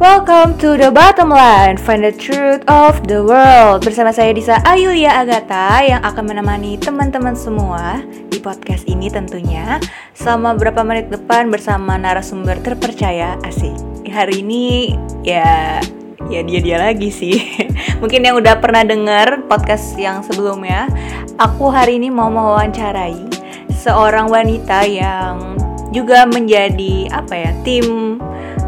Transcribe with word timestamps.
Welcome 0.00 0.56
to 0.64 0.80
the 0.80 0.88
bottom 0.88 1.28
line, 1.28 1.76
find 1.76 2.00
the 2.00 2.16
truth 2.16 2.64
of 2.64 3.04
the 3.04 3.20
world. 3.20 3.84
Bersama 3.84 4.16
saya 4.16 4.32
Disa 4.32 4.56
Ayulia 4.64 5.12
Agatha 5.12 5.84
yang 5.84 6.00
akan 6.00 6.24
menemani 6.24 6.80
teman-teman 6.80 7.36
semua 7.36 8.00
di 8.32 8.40
podcast 8.40 8.88
ini 8.88 9.12
tentunya 9.12 9.76
Selama 10.16 10.56
beberapa 10.56 10.80
menit 10.88 11.12
depan 11.12 11.52
bersama 11.52 12.00
narasumber 12.00 12.56
terpercaya, 12.64 13.36
asik. 13.44 13.76
Hari 14.08 14.40
ini 14.40 14.96
ya 15.20 15.84
ya 16.32 16.40
dia-dia 16.48 16.80
lagi 16.80 17.12
sih. 17.12 17.36
Mungkin 18.00 18.24
yang 18.24 18.40
udah 18.40 18.56
pernah 18.56 18.80
denger 18.80 19.52
podcast 19.52 20.00
yang 20.00 20.24
sebelumnya 20.24 20.88
Aku 21.36 21.68
hari 21.68 22.00
ini 22.00 22.08
mau 22.08 22.32
mewawancarai 22.32 23.20
seorang 23.68 24.32
wanita 24.32 24.80
yang 24.80 25.60
juga 25.92 26.24
menjadi 26.24 27.12
apa 27.12 27.34
ya 27.36 27.52
tim 27.68 28.16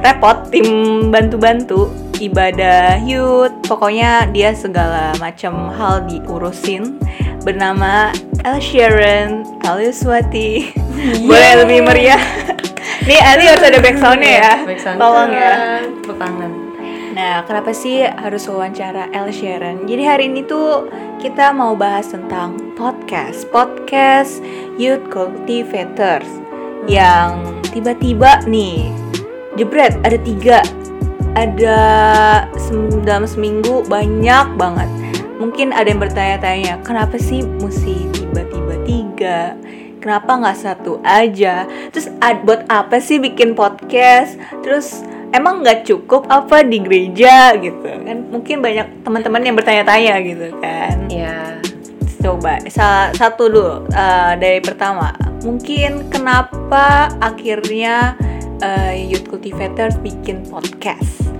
repot 0.02 0.50
tim 0.50 1.08
bantu-bantu 1.14 1.86
ibadah 2.18 3.02
youth 3.02 3.54
pokoknya 3.66 4.30
dia 4.30 4.50
segala 4.54 5.14
macam 5.22 5.70
hal 5.74 6.02
diurusin. 6.10 6.98
Bernama 7.42 8.14
El 8.46 8.62
Sharon 8.62 9.42
Aliuswati 9.66 10.70
boleh 11.26 11.66
lebih 11.66 11.82
meriah 11.82 12.22
nih 13.10 13.18
Ali 13.18 13.50
harus 13.50 13.66
ada 13.66 13.78
backsoundnya 13.82 14.32
ya. 14.38 14.54
Tolong 14.94 15.30
ya. 15.34 15.54
Pertangan. 16.06 16.50
Nah, 17.12 17.44
kenapa 17.44 17.76
sih 17.76 18.06
harus 18.06 18.46
wawancara 18.48 19.10
El 19.12 19.28
Sharon? 19.34 19.84
Jadi 19.84 20.02
hari 20.06 20.24
ini 20.30 20.46
tuh 20.46 20.88
kita 21.18 21.52
mau 21.52 21.74
bahas 21.76 22.08
tentang 22.08 22.56
podcast, 22.78 23.44
podcast 23.52 24.40
Youth 24.80 25.04
Cultivators 25.12 26.26
yang 26.88 27.42
tiba-tiba 27.68 28.42
nih 28.48 28.90
jebret 29.54 29.94
ada 30.02 30.18
tiga, 30.20 30.58
ada 31.34 31.78
dalam 33.02 33.24
seminggu 33.24 33.84
banyak 33.86 34.46
banget. 34.56 34.88
Mungkin 35.36 35.74
ada 35.74 35.90
yang 35.90 35.98
bertanya-tanya, 35.98 36.78
kenapa 36.86 37.18
sih 37.18 37.42
mesti 37.42 38.06
tiba-tiba 38.14 38.74
tiga? 38.86 39.38
Kenapa 39.98 40.38
nggak 40.38 40.58
satu 40.58 40.98
aja? 41.02 41.66
Terus 41.90 42.10
ad- 42.18 42.42
buat 42.42 42.66
apa 42.66 42.98
sih 42.98 43.18
bikin 43.18 43.54
podcast? 43.54 44.38
Terus 44.62 45.02
emang 45.32 45.64
nggak 45.64 45.88
cukup 45.88 46.28
apa 46.28 46.60
di 46.62 46.78
gereja 46.78 47.56
gitu 47.56 47.80
kan 47.80 48.28
mungkin 48.28 48.60
banyak 48.60 49.00
teman-teman 49.00 49.40
yang 49.40 49.56
bertanya-tanya 49.56 50.14
gitu 50.20 50.46
kan 50.60 51.08
Ya. 51.08 51.56
coba 52.20 52.60
sa- 52.68 53.10
satu 53.16 53.48
dulu 53.48 53.88
eh, 53.88 54.32
dari 54.36 54.60
pertama 54.60 55.10
mungkin 55.42 56.06
kenapa 56.12 57.08
akhirnya 57.18 58.14
eh, 58.60 59.08
youth 59.08 59.24
cultivators 59.32 59.96
bikin 60.04 60.44
podcast 60.50 61.32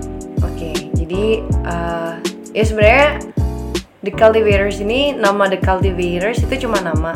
Oke. 0.43 0.91
Jadi 0.93 1.23
eh, 1.43 2.13
ya 2.53 2.63
sebenarnya 2.63 3.09
The 4.03 4.11
Cultivators 4.11 4.83
ini 4.83 5.15
nama 5.15 5.47
The 5.47 5.59
Cultivators 5.63 6.43
itu 6.43 6.67
cuma 6.67 6.83
nama. 6.83 7.15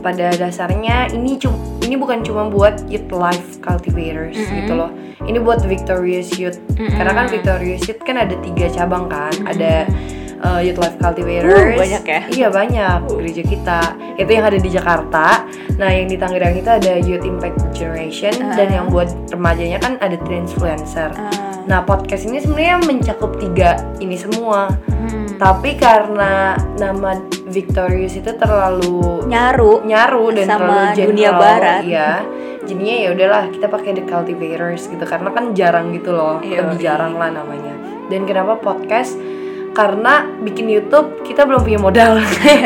Pada 0.00 0.32
dasarnya 0.32 1.12
ini 1.12 1.36
cum 1.36 1.52
ini 1.84 1.92
bukan 1.92 2.24
cuma 2.24 2.48
buat 2.48 2.88
Youth 2.88 3.12
Life 3.12 3.60
Cultivators 3.60 4.32
Mm-mm. 4.32 4.56
gitu 4.64 4.72
loh. 4.72 4.90
Ini 5.28 5.38
buat 5.44 5.60
Victorious 5.62 6.34
Youth. 6.40 6.56
Mm-mm. 6.74 6.96
Karena 6.96 7.12
kan 7.12 7.26
Victorious 7.28 7.84
Youth 7.84 8.00
kan 8.02 8.16
ada 8.16 8.32
tiga 8.40 8.72
cabang 8.72 9.12
kan. 9.12 9.32
Ada 9.44 9.86
uh, 10.40 10.58
Youth 10.58 10.76
Life 10.76 10.96
Uh, 10.96 11.02
Cultivators. 11.02 11.76
banyak 11.76 12.04
ya? 12.04 12.20
Iya 12.28 12.48
banyak 12.48 13.00
gereja 13.08 13.42
kita. 13.42 13.80
Itu 14.14 14.30
yang 14.30 14.44
ada 14.44 14.58
di 14.58 14.68
Jakarta. 14.68 15.26
Nah 15.76 15.88
yang 15.88 16.06
di 16.06 16.16
Tangerang 16.16 16.54
itu 16.54 16.68
ada 16.68 16.92
Youth 16.98 17.22
Impact 17.22 17.72
Generation 17.72 18.34
dan 18.50 18.68
Ah. 18.68 18.74
yang 18.74 18.86
buat 18.88 19.08
remajanya 19.30 19.78
kan 19.78 19.96
ada 19.98 20.16
Transfluencer. 20.20 21.10
Ah, 21.12 21.32
Nah 21.62 21.80
podcast 21.80 22.24
ini 22.24 22.38
sebenarnya 22.38 22.80
mencakup 22.82 23.36
tiga 23.36 23.78
ini 23.98 24.14
semua. 24.14 24.68
hmm, 24.86 25.36
Tapi 25.36 25.72
karena 25.74 26.52
nama 26.76 27.16
Victorious 27.46 28.14
itu 28.14 28.30
terlalu 28.32 29.24
nyaru 29.24 29.82
nyaru 29.82 30.24
dan 30.34 30.46
Sama 30.46 30.60
terlalu 30.60 30.84
general, 30.92 31.08
dunia 31.08 31.30
barat. 31.32 31.82
Iya. 31.82 32.10
Jadinya 32.60 32.96
ya 32.98 33.08
udahlah 33.10 33.42
kita 33.48 33.66
pakai 33.66 33.90
The 33.92 34.04
Cultivators 34.04 34.86
gitu 34.86 35.02
karena 35.02 35.28
kan 35.30 35.44
jarang 35.52 35.90
gitu 35.90 36.12
loh, 36.12 36.38
Iya, 36.38 36.60
lebih 36.62 36.76
iya. 36.76 36.84
jarang 36.86 37.16
lah 37.16 37.32
namanya. 37.32 37.72
Dan 38.06 38.22
kenapa 38.22 38.54
podcast? 38.54 39.16
Karena 39.70 40.26
bikin 40.40 40.66
YouTube 40.66 41.22
kita 41.22 41.46
belum 41.46 41.62
punya 41.62 41.78
modal. 41.78 42.18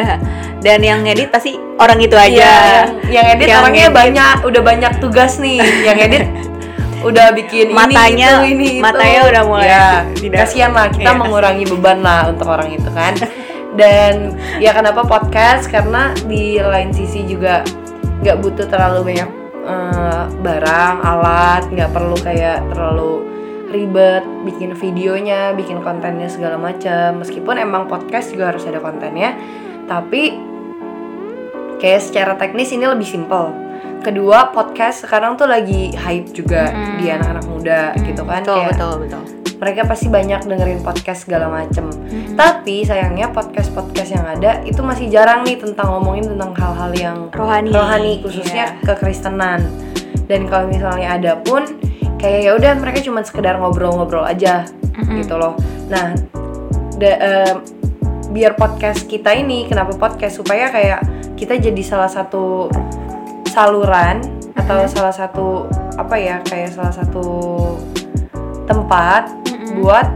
dan 0.64 0.80
yang 0.80 1.04
ngedit 1.04 1.28
pasti 1.28 1.60
orang 1.76 2.00
itu 2.00 2.16
aja 2.16 2.32
Iya, 2.32 2.54
yang, 2.56 2.88
yang 3.12 3.26
edit 3.36 3.46
Yang 3.46 3.60
orangnya 3.60 3.84
edit. 3.84 3.96
banyak, 3.96 4.36
udah 4.48 4.62
banyak 4.64 4.92
tugas 4.96 5.32
nih. 5.36 5.60
yang 5.84 5.98
edit 6.00 6.24
udah 7.08 7.36
bikin 7.36 7.68
Matanya- 7.68 8.40
ini 8.40 8.48
itu, 8.48 8.54
ini 8.56 8.66
itu. 8.72 8.80
matanya 8.80 9.20
udah 9.28 9.42
mulai 9.44 9.68
ya, 9.68 9.86
tidak- 10.16 10.40
kasihan 10.40 10.72
lah 10.72 10.88
kita 10.88 11.04
Iya, 11.06 11.20
mengurangi 11.20 11.64
beban 11.68 11.98
lah 12.00 12.32
untuk 12.32 12.48
orang 12.48 12.72
itu 12.72 12.88
kan. 12.90 13.12
Dan 13.76 14.14
ya 14.56 14.72
kenapa 14.72 15.04
podcast? 15.04 15.68
Karena 15.68 16.16
di 16.24 16.56
lain 16.56 16.96
sisi 16.96 17.28
juga 17.28 17.60
nggak 18.24 18.36
butuh 18.40 18.64
terlalu 18.64 19.12
banyak 19.12 19.28
eh, 19.64 20.22
barang, 20.40 20.94
alat, 21.02 21.62
nggak 21.68 21.90
perlu 21.92 22.16
kayak 22.16 22.64
terlalu 22.72 23.33
ribet 23.74 24.22
bikin 24.46 24.72
videonya, 24.72 25.50
bikin 25.52 25.82
kontennya 25.82 26.30
segala 26.30 26.54
macam. 26.54 27.20
Meskipun 27.20 27.58
emang 27.58 27.90
podcast 27.90 28.30
juga 28.30 28.54
harus 28.54 28.62
ada 28.64 28.78
kontennya, 28.78 29.34
tapi 29.84 30.38
kayak 31.82 32.00
secara 32.00 32.32
teknis 32.38 32.70
ini 32.70 32.86
lebih 32.86 33.04
simple. 33.04 33.50
Kedua, 34.00 34.52
podcast 34.52 35.02
sekarang 35.02 35.34
tuh 35.34 35.48
lagi 35.48 35.90
hype 35.96 36.30
juga 36.30 36.68
Mm-mm. 36.70 36.96
di 37.00 37.06
anak-anak 37.08 37.44
muda 37.48 37.80
gitu 38.04 38.22
kan. 38.22 38.44
betul 38.44 38.56
Kayak 38.60 38.70
betul 38.76 38.94
betul 39.02 39.22
mereka 39.54 39.86
pasti 39.86 40.12
banyak 40.12 40.44
dengerin 40.44 40.84
podcast 40.84 41.24
segala 41.24 41.48
macem. 41.48 41.88
Mm-mm. 41.88 42.36
Tapi 42.36 42.84
sayangnya 42.84 43.32
podcast-podcast 43.32 44.10
yang 44.12 44.26
ada 44.28 44.60
itu 44.66 44.82
masih 44.84 45.08
jarang 45.08 45.40
nih 45.40 45.56
tentang 45.56 45.88
ngomongin 45.94 46.36
tentang 46.36 46.52
hal-hal 46.52 46.92
yang 46.92 47.16
rohani 47.32 47.72
rohani 47.72 48.12
khususnya 48.20 48.76
Iya. 48.76 48.84
kekristenan. 48.84 49.64
Dan 50.28 50.52
kalau 50.52 50.68
misalnya 50.68 51.16
ada 51.16 51.32
pun 51.40 51.64
kayak 52.16 52.40
ya 52.42 52.52
udah 52.54 52.72
mereka 52.76 52.98
cuma 53.00 53.20
sekedar 53.20 53.56
ngobrol-ngobrol 53.56 54.24
aja 54.24 54.64
Mm-mm. 54.94 55.20
gitu 55.20 55.34
loh. 55.34 55.54
Nah, 55.86 56.14
da- 56.94 57.20
em, 57.20 57.56
biar 58.30 58.54
podcast 58.54 59.04
kita 59.04 59.30
ini 59.30 59.64
kenapa 59.64 59.94
podcast 59.94 60.38
supaya 60.38 60.66
kayak 60.68 61.00
kita 61.34 61.54
jadi 61.54 61.82
salah 61.82 62.08
satu 62.08 62.66
saluran 63.46 64.22
atau 64.54 64.82
Mhm. 64.82 64.90
salah 64.90 65.14
satu 65.14 65.46
apa 65.94 66.14
ya 66.16 66.42
kayak 66.42 66.74
salah 66.74 66.90
satu 66.90 67.24
tempat 68.64 69.30
Mm-mm. 69.46 69.78
buat 69.78 70.06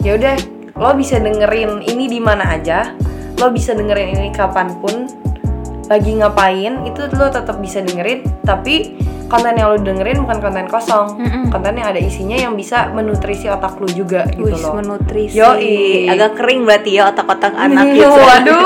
ya 0.00 0.16
udah 0.16 0.34
lo 0.76 0.92
bisa 0.92 1.18
dengerin 1.18 1.82
ini 1.82 2.06
di 2.06 2.20
mana 2.20 2.54
aja 2.54 2.92
lo 3.36 3.50
bisa 3.50 3.72
dengerin 3.72 4.16
ini 4.16 4.30
kapan 4.30 4.72
pun 4.80 5.08
lagi 5.86 6.12
ngapain 6.14 6.84
itu 6.84 7.00
lo 7.12 7.28
tetap 7.28 7.58
bisa 7.58 7.80
dengerin 7.80 8.24
tapi 8.42 8.96
konten 9.26 9.52
yang 9.52 9.68
lo 9.68 9.78
dengerin 9.78 10.18
bukan 10.18 10.38
konten 10.38 10.66
kosong 10.66 11.06
Mm-mm. 11.16 11.44
konten 11.48 11.74
yang 11.74 11.88
ada 11.88 11.98
isinya 11.98 12.36
yang 12.36 12.54
bisa 12.54 12.88
menutrisi 12.88 13.46
otak 13.46 13.74
lo 13.74 13.86
juga 13.86 14.22
gitu 14.28 14.50
loh 14.52 14.74
menutrisi. 14.76 15.34
Yoi. 15.34 16.06
Agak 16.06 16.38
kering 16.38 16.62
berarti 16.62 16.90
ya 16.92 17.10
otak-otak 17.10 17.52
anak 17.52 17.90
gitu. 17.90 18.06
waduh 18.22 18.62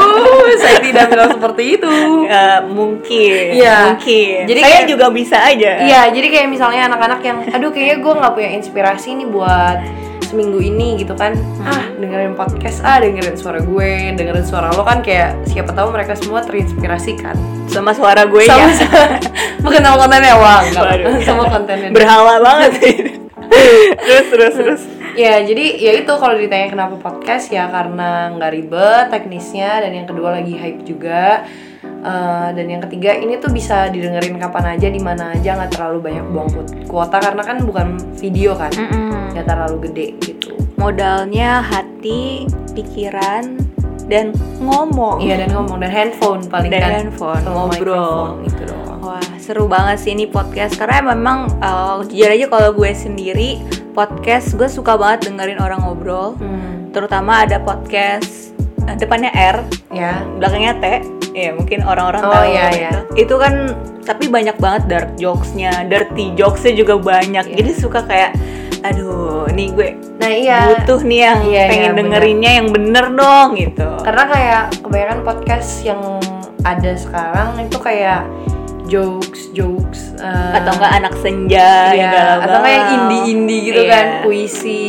saya 0.56 0.78
tidak 0.78 1.08
bilang 1.08 1.30
seperti 1.32 1.62
itu 1.74 1.92
Eh, 2.22 2.60
mungkin. 2.64 3.44
Iya. 3.52 3.76
Mungkin. 3.90 4.38
Jadi 4.46 4.60
saya 4.60 4.72
kayak- 4.76 4.88
juga 4.88 5.06
bisa 5.10 5.36
aja. 5.40 5.72
Iya, 5.80 6.00
jadi 6.10 6.26
kayak 6.28 6.48
misalnya 6.48 6.86
anak-anak 6.86 7.20
yang, 7.20 7.38
aduh 7.48 7.70
kayaknya 7.70 7.96
gue 7.98 8.12
nggak 8.14 8.32
punya 8.32 8.50
inspirasi 8.54 9.08
nih 9.14 9.26
buat 9.26 9.78
seminggu 10.30 10.62
ini 10.62 11.02
gitu 11.02 11.18
kan. 11.18 11.34
Ah, 11.66 11.90
dengerin 11.98 12.38
podcast, 12.38 12.86
ah 12.86 13.02
dengerin 13.02 13.34
suara 13.34 13.58
gue, 13.58 14.14
dengerin 14.14 14.46
suara 14.46 14.70
lo 14.70 14.86
kan 14.86 15.02
kayak 15.02 15.42
siapa 15.50 15.74
tahu 15.74 15.90
mereka 15.90 16.14
semua 16.14 16.46
terinspirasi 16.46 17.18
kan. 17.18 17.34
Sama 17.66 17.90
suara 17.90 18.22
gue 18.30 18.46
Sama, 18.46 18.70
ya. 18.70 18.70
bukan 19.66 19.80
sama 19.82 19.96
kontennya, 20.06 20.34
wah 20.38 20.62
enggak. 20.62 20.82
Waduh. 20.86 21.14
sama 21.28 21.44
kontennya. 21.50 21.90
Berhala 21.90 22.38
banget. 22.38 22.70
terus 24.06 24.26
terus 24.30 24.54
terus. 24.54 24.82
Ya, 25.18 25.42
jadi 25.42 25.74
ya 25.74 25.92
itu 25.98 26.12
kalau 26.14 26.38
ditanya 26.38 26.70
kenapa 26.70 26.94
podcast 27.02 27.50
ya 27.50 27.66
karena 27.66 28.30
nggak 28.38 28.52
ribet 28.54 29.06
teknisnya 29.10 29.82
dan 29.82 29.90
yang 29.90 30.06
kedua 30.06 30.38
lagi 30.38 30.54
hype 30.54 30.86
juga. 30.86 31.42
Eh, 31.80 32.48
dan 32.52 32.66
yang 32.68 32.80
ketiga 32.84 33.12
ini 33.12 33.36
tuh 33.36 33.48
bisa 33.48 33.88
didengerin 33.88 34.36
kapan 34.36 34.76
aja 34.76 34.88
di 34.88 35.00
mana 35.00 35.32
aja 35.32 35.56
nggak 35.56 35.72
terlalu 35.76 35.98
banyak 36.00 36.24
buang 36.28 36.48
ku- 36.48 36.68
kuota 36.84 37.16
karena 37.20 37.40
kan 37.40 37.56
bukan 37.64 37.86
video 38.16 38.52
kan 38.52 38.68
nggak 39.32 39.44
terlalu 39.44 39.88
gede 39.88 40.06
gitu. 40.20 40.56
Modalnya 40.76 41.60
hati, 41.60 42.48
pikiran, 42.72 43.60
dan 44.08 44.32
ngomong. 44.58 45.20
iya 45.20 45.40
dan 45.40 45.52
ngomong 45.52 45.76
dan 45.78 45.88
handphone 45.88 46.40
paling 46.48 46.72
Dan 46.72 46.80
kan. 46.80 46.90
handphone, 47.04 47.42
ngobrol. 47.44 47.72
mikrofon, 47.72 48.48
itu 48.48 48.62
doang. 48.64 48.98
Wah 49.00 49.24
seru 49.36 49.64
banget 49.64 49.96
sih 50.00 50.12
ini 50.12 50.24
podcast 50.24 50.76
karena 50.76 51.12
memang 51.12 51.48
eh, 51.60 51.96
jujur 52.08 52.28
aja 52.28 52.46
kalau 52.48 52.70
gue 52.72 52.90
sendiri 52.90 53.60
podcast 53.92 54.52
gue 54.52 54.68
suka 54.68 54.96
banget 54.96 55.28
dengerin 55.28 55.60
orang 55.60 55.80
ngobrol. 55.80 56.36
Hmm, 56.36 56.92
terutama 56.92 57.44
ada 57.44 57.60
podcast 57.60 58.49
depannya 58.94 59.30
R 59.30 59.56
ya 59.90 60.24
belakangnya 60.36 60.74
T 60.78 60.84
ya 61.30 61.50
mungkin 61.54 61.82
orang-orang 61.82 62.22
Oh, 62.22 62.32
tahu 62.32 62.44
iya, 62.48 62.66
iya. 62.70 62.90
itu 63.14 63.34
kan 63.36 63.54
tapi 64.02 64.26
banyak 64.26 64.58
banget 64.58 64.82
dark 64.88 65.10
jokesnya 65.14 65.86
dirty 65.86 66.34
jokesnya 66.34 66.74
juga 66.74 66.98
banyak 66.98 67.44
Iya. 67.46 67.56
jadi 67.56 67.70
suka 67.72 68.02
kayak 68.02 68.34
aduh 68.80 69.46
nih 69.52 69.68
gue 69.70 69.88
Nah 70.18 70.28
iya. 70.28 70.58
butuh 70.74 71.00
nih 71.00 71.20
yang 71.22 71.38
Iya, 71.40 71.52
iya, 71.52 71.64
pengen 71.68 71.90
bener. 71.92 71.98
dengerinnya 72.18 72.50
yang 72.58 72.68
bener 72.68 73.06
dong 73.12 73.48
gitu 73.54 73.88
Karena 74.02 74.24
kayak 74.26 74.62
kebanyakan 74.80 75.18
podcast 75.22 75.70
yang 75.82 76.00
ada 76.60 76.92
sekarang 76.92 77.48
itu 77.60 77.78
kayak 77.78 78.24
jokes 78.84 79.48
jokes 79.52 80.12
eh, 80.18 80.52
atau 80.56 80.74
enggak 80.74 80.92
anak 80.92 81.14
senja 81.16 81.94
Iya, 81.94 82.42
atau 82.42 82.58
kayak 82.58 82.82
indie-indie 82.90 83.60
gitu 83.64 83.80
Iya. 83.80 83.92
kan, 83.92 84.06
puisi 84.26 84.82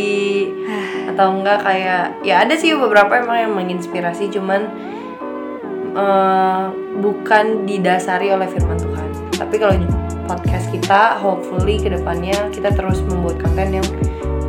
atau 1.21 1.37
enggak 1.37 1.61
kayak 1.61 2.17
ya 2.25 2.41
ada 2.41 2.57
sih 2.57 2.73
beberapa 2.73 3.13
emang 3.21 3.37
yang 3.45 3.53
menginspirasi 3.53 4.33
cuman 4.33 4.73
eh, 5.93 6.65
bukan 6.97 7.69
didasari 7.69 8.33
oleh 8.33 8.49
firman 8.49 8.81
Tuhan. 8.81 9.09
Tapi 9.37 9.55
kalau 9.61 9.77
podcast 10.25 10.65
kita 10.73 11.21
hopefully 11.21 11.77
ke 11.77 11.93
depannya 11.93 12.49
kita 12.49 12.73
terus 12.73 13.05
membuat 13.05 13.37
konten 13.37 13.69
yang 13.69 13.87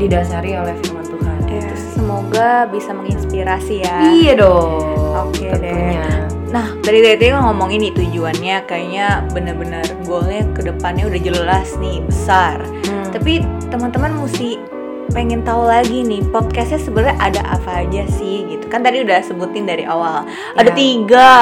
didasari 0.01 0.57
oleh 0.57 0.73
firman 0.81 1.05
Tuhan. 1.05 1.39
Iya, 1.45 1.77
semoga 1.77 2.65
bisa 2.73 2.97
menginspirasi 2.97 3.85
ya 3.85 4.09
Iya 4.09 4.33
dong. 4.41 5.29
Oke 5.29 5.53
tentunya. 5.53 6.09
Nah, 6.57 6.73
dari 6.81 7.05
tadi 7.05 7.37
kan 7.37 7.53
ngomong 7.53 7.69
ini 7.69 7.93
tujuannya 7.93 8.65
kayaknya 8.65 9.29
bener-bener 9.37 9.85
goalnya 10.09 10.49
ke 10.57 10.65
depannya 10.65 11.05
udah 11.05 11.21
jelas 11.21 11.69
nih, 11.77 12.01
besar. 12.01 12.65
Hmm. 12.89 13.13
Tapi 13.13 13.45
teman-teman 13.69 14.17
mesti 14.25 14.72
pengen 15.12 15.44
tahu 15.44 15.69
lagi 15.69 16.03
nih 16.03 16.25
podcastnya 16.32 16.81
sebenarnya 16.81 17.17
ada 17.20 17.43
apa 17.53 17.85
aja 17.85 18.03
sih 18.09 18.49
gitu. 18.49 18.64
Kan 18.73 18.81
tadi 18.81 19.05
udah 19.05 19.20
sebutin 19.20 19.69
dari 19.69 19.85
awal. 19.85 20.25
Ada 20.56 20.73
Ya. 20.73 20.76
tiga 20.76 21.35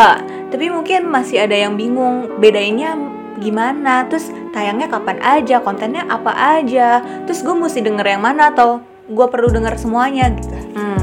tapi 0.51 0.67
mungkin 0.67 1.07
masih 1.07 1.47
ada 1.47 1.55
yang 1.55 1.79
bingung. 1.79 2.43
Bedainnya 2.43 2.99
gimana? 3.39 4.05
Terus 4.11 4.35
tayangnya 4.51 4.91
kapan 4.91 5.23
aja? 5.23 5.63
Kontennya 5.63 6.05
apa 6.11 6.35
aja? 6.59 7.01
Terus 7.25 7.47
gue 7.47 7.55
mesti 7.55 7.81
denger 7.81 8.19
yang 8.19 8.23
mana 8.27 8.51
atau 8.51 8.83
gue 9.07 9.27
perlu 9.31 9.49
denger 9.55 9.79
semuanya 9.79 10.35
gitu? 10.35 10.51
Hmm. 10.75 10.99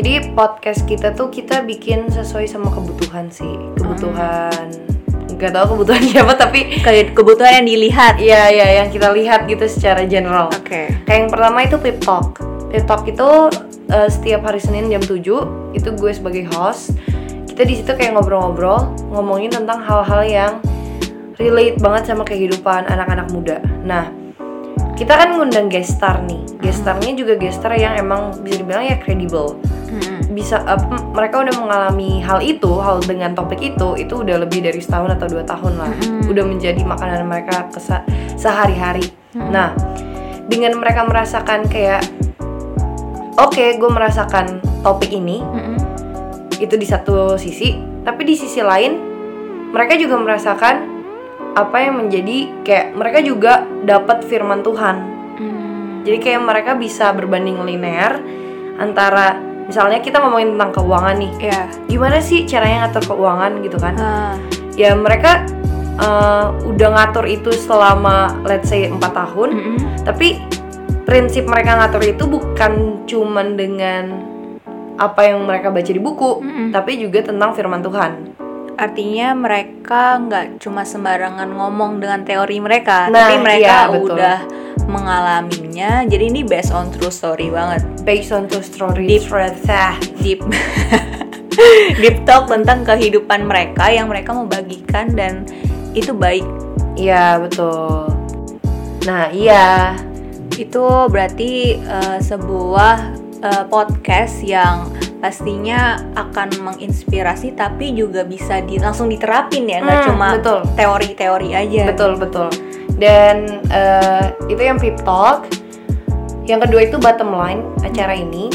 Jadi 0.00 0.32
podcast 0.32 0.88
kita 0.88 1.12
tuh 1.12 1.28
kita 1.28 1.60
bikin 1.60 2.08
sesuai 2.08 2.48
sama 2.48 2.72
kebutuhan 2.72 3.28
sih, 3.28 3.52
kebutuhan. 3.76 4.99
Gak 5.40 5.56
tahu 5.56 5.66
kebutuhan 5.72 6.04
siapa 6.04 6.36
tapi 6.36 6.84
kayak 6.84 7.16
kebutuhan 7.16 7.64
yang 7.64 7.66
dilihat 7.66 8.20
Iya 8.20 8.52
iya 8.52 8.66
yang 8.84 8.92
kita 8.92 9.08
lihat 9.16 9.48
gitu 9.48 9.64
secara 9.64 10.04
general. 10.04 10.52
oke 10.52 11.08
Kayak 11.08 11.18
yang 11.26 11.30
pertama 11.32 11.64
itu 11.64 11.80
Pip 11.80 11.96
Talk. 12.04 12.44
Pip 12.68 12.84
Talk 12.84 13.08
itu 13.08 13.28
eh, 13.88 14.08
setiap 14.12 14.44
hari 14.44 14.60
Senin 14.60 14.92
jam 14.92 15.00
7 15.00 15.16
itu 15.72 15.88
gue 15.96 16.12
sebagai 16.12 16.44
host. 16.52 16.92
Kita 17.48 17.64
di 17.64 17.80
situ 17.80 17.92
kayak 17.92 18.16
ngobrol-ngobrol, 18.16 18.92
ngomongin 19.10 19.52
tentang 19.52 19.80
hal-hal 19.80 20.22
yang 20.24 20.52
relate 21.40 21.80
banget 21.80 22.12
sama 22.12 22.22
kehidupan 22.22 22.86
anak-anak 22.86 23.32
muda. 23.32 23.58
Nah, 23.82 24.12
kita 24.94 25.16
kan 25.16 25.32
ngundang 25.34 25.72
guest 25.72 25.96
star 25.96 26.20
nih. 26.28 26.44
Guest 26.60 26.84
starnya 26.84 27.16
juga 27.16 27.34
guest 27.40 27.64
star 27.64 27.72
yang 27.72 27.96
emang 27.96 28.36
bisa 28.44 28.60
dibilang 28.60 28.84
ya 28.84 29.00
kredibel. 29.00 29.56
Bisa 30.40 30.64
m- 30.64 31.12
mereka 31.12 31.44
udah 31.44 31.52
mengalami 31.60 32.24
hal 32.24 32.40
itu, 32.40 32.80
hal 32.80 33.04
dengan 33.04 33.36
topik 33.36 33.60
itu, 33.60 33.92
itu 34.00 34.24
udah 34.24 34.40
lebih 34.40 34.64
dari 34.64 34.80
setahun 34.80 35.20
atau 35.20 35.28
dua 35.28 35.44
tahun 35.44 35.76
lah. 35.76 35.92
Mm-mm. 35.92 36.32
Udah 36.32 36.44
menjadi 36.48 36.80
makanan 36.80 37.28
mereka 37.28 37.68
kesa- 37.68 38.08
sehari-hari. 38.40 39.04
Nah, 39.36 39.76
dengan 40.48 40.80
mereka 40.80 41.04
merasakan 41.04 41.68
kayak 41.68 42.00
oke, 43.36 43.64
gue 43.76 43.90
merasakan 43.92 44.64
topik 44.80 45.12
ini 45.12 45.44
itu 46.56 46.72
di 46.72 46.88
satu 46.88 47.36
sisi, 47.36 47.76
tapi 48.00 48.24
di 48.24 48.32
sisi 48.32 48.64
lain 48.64 48.96
mereka 49.76 50.00
juga 50.00 50.16
merasakan 50.16 50.76
apa 51.52 51.76
yang 51.84 52.00
menjadi 52.00 52.64
kayak 52.64 52.86
mereka 52.96 53.18
juga 53.20 53.52
dapat 53.84 54.24
firman 54.24 54.64
Tuhan. 54.64 54.96
Jadi 56.00 56.16
kayak 56.16 56.40
mereka 56.40 56.72
bisa 56.74 57.12
berbanding 57.12 57.60
linear 57.60 58.16
antara 58.80 59.36
misalnya 59.70 60.02
kita 60.02 60.18
ngomongin 60.18 60.58
tentang 60.58 60.74
keuangan 60.74 61.14
nih. 61.14 61.32
ya 61.38 61.60
Gimana 61.86 62.18
sih 62.18 62.42
caranya 62.42 62.90
ngatur 62.90 63.14
keuangan 63.14 63.62
gitu 63.62 63.78
kan? 63.78 63.94
Ah, 63.94 64.34
Ya 64.74 64.96
mereka 64.98 65.46
eh, 66.00 66.46
udah 66.66 66.88
ngatur 66.90 67.30
itu 67.30 67.54
selama 67.54 68.34
let's 68.42 68.66
say 68.66 68.90
4 68.90 68.98
tahun, 68.98 69.48
mm-mm. 69.54 69.78
tapi 70.02 70.42
prinsip 71.04 71.46
mereka 71.46 71.76
ngatur 71.78 72.02
itu 72.02 72.24
bukan 72.26 73.04
cuman 73.04 73.54
dengan 73.54 74.24
apa 74.96 75.20
yang 75.32 75.44
mereka 75.44 75.68
baca 75.68 75.90
di 75.90 76.00
buku, 76.00 76.40
Mm-mm. 76.40 76.66
tapi 76.72 76.96
juga 76.96 77.24
tentang 77.24 77.52
firman 77.52 77.84
Tuhan. 77.84 78.39
Artinya 78.80 79.36
mereka 79.36 80.16
nggak 80.16 80.64
cuma 80.64 80.88
sembarangan 80.88 81.52
ngomong 81.52 82.00
dengan 82.00 82.24
teori 82.24 82.56
mereka 82.64 83.12
Nah, 83.12 83.28
tapi 83.28 83.36
mereka 83.36 83.60
iya, 83.60 83.92
betul. 83.92 84.16
udah 84.16 84.38
mengalaminya 84.88 86.08
jadi 86.08 86.24
ini 86.32 86.40
based 86.48 86.72
on 86.72 86.88
true 86.88 87.12
story 87.12 87.52
banget 87.52 87.84
Based 88.00 88.32
on 88.32 88.48
true 88.48 88.64
story. 88.64 89.04
Deep. 89.04 89.28
Deep 90.24 90.40
deep 92.00 92.16
talk 92.24 92.48
tentang 92.48 92.88
kehidupan 92.88 93.44
mereka 93.44 93.92
yang 93.92 94.08
mereka 94.08 94.32
mau 94.32 94.48
bagikan 94.48 95.12
dan 95.12 95.44
itu 95.92 96.16
baik 96.16 96.46
Iya 97.00 97.40
betul. 97.40 98.12
Nah 99.08 99.32
iya, 99.32 99.96
itu 100.52 100.84
berarti 101.08 101.80
eh, 101.80 102.18
sebuah 102.20 102.96
eh, 103.40 103.64
podcast 103.72 104.44
yang 104.44 104.90
pastinya 105.20 106.00
akan 106.16 106.48
menginspirasi 106.64 107.52
tapi 107.52 107.92
juga 107.92 108.24
bisa 108.24 108.58
di, 108.60 108.80
langsung 108.80 109.06
diterapin 109.06 109.68
ya 109.68 109.78
nggak 109.78 109.98
Hmm, 110.00 110.08
cuma 110.10 110.28
betul. 110.34 110.60
teori-teori 110.74 111.48
aja 111.52 111.82
betul 111.92 112.12
betul. 112.16 112.48
Dan 112.96 113.64
eh, 113.68 114.24
itu 114.46 114.60
yang 114.60 114.76
Pip 114.76 115.00
Talk. 115.00 115.48
Yang 116.44 116.60
kedua 116.66 116.80
itu 116.82 116.96
bottom 116.96 117.30
line 117.30 117.60
acara 117.80 118.12
ini. 118.12 118.48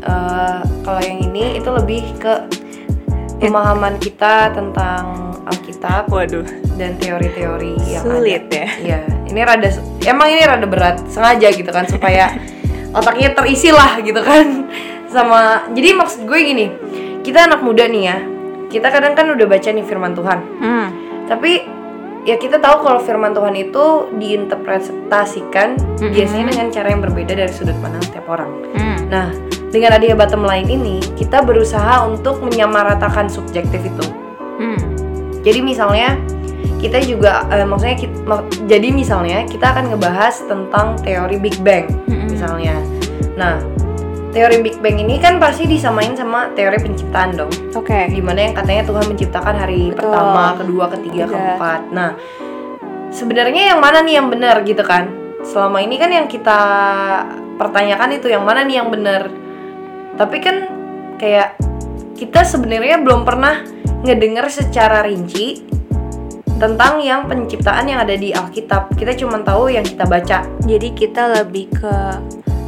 Eh, 0.00 0.60
kalau 0.80 1.00
yang 1.00 1.20
ini 1.20 1.56
itu 1.56 1.68
lebih 1.68 2.04
ke 2.16 2.48
pemahaman 3.36 3.96
kita 3.96 4.52
tentang 4.52 5.32
Alkitab 5.44 6.08
waduh 6.08 6.44
dan 6.76 6.94
teori-teori 6.96 7.74
yang 7.88 8.04
sulit 8.04 8.44
ada. 8.46 8.56
ya 8.56 8.68
Iya, 8.78 8.98
ini 9.26 9.40
rada 9.40 9.68
emang 10.04 10.28
ini 10.30 10.42
rada 10.44 10.64
berat 10.64 11.00
sengaja 11.08 11.48
gitu 11.48 11.68
kan 11.68 11.84
supaya 11.84 12.36
otaknya 12.96 13.32
terisi 13.32 13.72
lah 13.72 13.98
gitu 13.98 14.20
kan 14.20 14.68
sama 15.10 15.40
jadi 15.70 15.92
maksud 15.92 16.22
gue 16.22 16.38
gini 16.40 16.66
kita 17.20 17.44
anak 17.44 17.60
muda 17.60 17.84
nih 17.84 18.02
ya 18.04 18.16
kita 18.68 18.88
kadang 18.88 19.12
kan 19.12 19.26
udah 19.28 19.44
baca 19.44 19.68
nih 19.68 19.82
firman 19.82 20.14
Tuhan 20.14 20.38
hmm. 20.56 20.86
tapi 21.26 21.66
ya 22.22 22.36
kita 22.36 22.56
tahu 22.56 22.76
kalau 22.80 23.00
firman 23.00 23.32
Tuhan 23.32 23.54
itu 23.54 23.84
diinterpretasikan 24.14 25.68
Mhm. 25.98 26.12
biasanya 26.12 26.44
dengan 26.48 26.66
cara 26.70 26.88
yang 26.88 27.02
berbeda 27.02 27.32
dari 27.34 27.48
sudut 27.48 27.76
pandang 27.78 28.00
setiap 28.02 28.24
orang. 28.26 28.50
Hmm. 28.72 28.98
Nah, 29.08 29.28
dengan 29.68 29.92
adanya 29.92 30.16
bottom 30.16 30.42
line 30.42 30.64
ini, 30.66 30.96
kita 31.14 31.40
berusaha 31.40 32.04
untuk 32.04 32.40
menyamaratakan 32.40 33.28
subjektif 33.28 33.80
itu. 33.80 34.04
Hmm. 34.56 34.80
Jadi 35.40 35.60
misalnya 35.60 36.16
kita 36.76 37.00
juga 37.00 37.48
eh, 37.48 37.64
maksudnya 37.64 37.96
kit- 37.96 38.20
mak- 38.24 38.48
jadi 38.64 38.88
misalnya 38.90 39.44
kita 39.44 39.72
akan 39.72 39.88
ngebahas 39.90 40.34
tentang 40.42 40.96
teori 40.98 41.36
Big 41.36 41.56
Bang 41.60 41.88
Mm-mm. 42.06 42.28
misalnya. 42.30 42.76
Nah, 43.34 43.60
teori 44.30 44.62
Big 44.62 44.76
Bang 44.78 44.96
ini 44.98 45.18
kan 45.18 45.42
pasti 45.42 45.66
disamain 45.66 46.14
sama 46.14 46.54
teori 46.54 46.78
penciptaan 46.78 47.34
dong. 47.34 47.50
oke 47.74 47.98
Di 48.10 48.22
mana 48.22 48.46
yang 48.46 48.54
katanya 48.54 48.82
Tuhan 48.86 49.04
menciptakan 49.10 49.54
hari 49.58 49.90
Betul. 49.90 50.10
pertama, 50.10 50.44
kedua, 50.54 50.84
ketiga, 50.98 51.24
Tiga. 51.26 51.34
keempat. 51.34 51.80
Nah, 51.90 52.10
sebenarnya 53.10 53.74
yang 53.74 53.80
mana 53.82 53.98
nih 54.06 54.14
yang 54.22 54.28
benar 54.30 54.62
gitu 54.62 54.82
kan? 54.86 55.10
Selama 55.42 55.82
ini 55.82 55.98
kan 55.98 56.10
yang 56.14 56.30
kita 56.30 56.58
pertanyakan 57.58 58.16
itu 58.16 58.30
yang 58.30 58.46
mana 58.46 58.62
nih 58.62 58.80
yang 58.80 58.88
benar. 58.88 59.28
Tapi 60.14 60.36
kan 60.38 60.56
kayak 61.18 61.58
kita 62.14 62.46
sebenarnya 62.46 63.02
belum 63.02 63.26
pernah 63.26 63.64
ngedenger 64.06 64.46
secara 64.48 65.04
rinci 65.04 65.64
tentang 66.60 67.00
yang 67.00 67.24
penciptaan 67.24 67.88
yang 67.88 68.04
ada 68.04 68.14
di 68.14 68.30
Alkitab. 68.36 68.92
Kita 68.94 69.16
cuma 69.16 69.40
tahu 69.40 69.72
yang 69.72 69.82
kita 69.82 70.04
baca. 70.04 70.44
jadi 70.60 70.88
kita 70.92 71.40
lebih 71.40 71.72
ke 71.72 71.94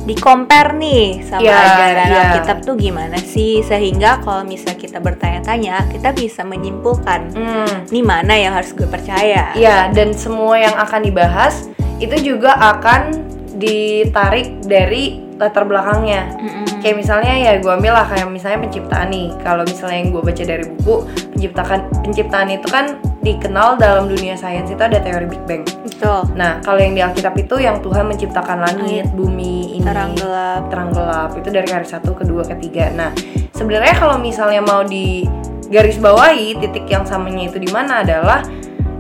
di 0.03 0.15
compare 0.15 0.75
nih 0.75 1.23
sama 1.23 1.41
Iya, 1.41 1.55
ajaran 1.55 2.07
iya. 2.07 2.21
Alkitab 2.27 2.59
tuh 2.63 2.75
gimana 2.75 3.17
sih 3.17 3.63
sehingga 3.63 4.19
kalau 4.19 4.43
misalnya 4.43 4.75
kita 4.77 4.99
bertanya-tanya 4.99 5.87
kita 5.89 6.11
bisa 6.11 6.43
menyimpulkan 6.43 7.31
Hmm. 7.33 7.87
ini 7.89 8.03
mana 8.03 8.35
yang 8.35 8.53
harus 8.53 8.75
gue 8.75 8.87
percaya 8.87 9.55
Iya, 9.55 9.91
dan 9.91 10.11
semua 10.13 10.59
yang 10.59 10.75
akan 10.75 11.01
dibahas 11.03 11.71
itu 11.99 12.35
juga 12.35 12.59
akan 12.59 13.31
ditarik 13.55 14.59
dari 14.61 15.23
latar 15.43 15.67
belakangnya. 15.67 16.31
Mm-mm. 16.39 16.79
Kayak 16.79 16.97
misalnya 17.03 17.35
ya 17.35 17.53
gue 17.59 17.73
ambil 17.73 17.93
lah 17.95 18.07
kayak 18.07 18.31
misalnya 18.31 18.63
penciptaan 18.63 19.11
nih. 19.11 19.29
Kalau 19.43 19.63
misalnya 19.67 19.99
yang 19.99 20.11
gue 20.15 20.23
baca 20.23 20.43
dari 20.47 20.65
buku 20.67 20.95
penciptakan 21.35 21.79
penciptaan 22.07 22.49
itu 22.55 22.67
kan 22.71 22.85
dikenal 23.23 23.79
dalam 23.79 24.11
dunia 24.11 24.35
sains 24.35 24.67
itu 24.67 24.83
ada 24.83 24.99
teori 24.99 25.27
Big 25.31 25.43
Bang. 25.47 25.63
betul 25.87 26.27
Nah 26.35 26.59
kalau 26.59 26.83
yang 26.83 26.99
di 26.99 27.03
Alkitab 27.03 27.39
itu 27.39 27.55
yang 27.63 27.79
Tuhan 27.79 28.11
menciptakan 28.11 28.59
langit, 28.67 29.07
bumi, 29.15 29.79
ini 29.79 29.83
terang 29.83 30.19
gelap 30.19 30.67
terang 30.71 30.91
gelap 30.91 31.31
itu 31.39 31.49
dari 31.51 31.71
hari 31.71 31.87
satu, 31.87 32.19
kedua, 32.19 32.43
ketiga. 32.47 32.91
Nah 32.91 33.15
sebenarnya 33.55 33.95
kalau 33.95 34.19
misalnya 34.19 34.59
mau 34.59 34.83
di 34.83 35.23
garis 35.71 35.97
bawahi 36.03 36.59
titik 36.59 36.91
yang 36.91 37.07
samanya 37.07 37.49
itu 37.49 37.63
di 37.63 37.71
mana 37.71 38.03
adalah 38.03 38.43